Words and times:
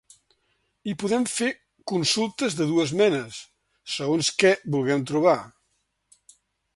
Hi 0.87 0.93
podem 1.03 1.25
fer 1.33 1.49
consultes 1.91 2.57
de 2.61 2.67
dues 2.71 2.93
menes, 3.03 3.41
segons 3.99 4.31
què 4.39 4.55
vulguem 4.77 5.05
trobar. 5.13 5.39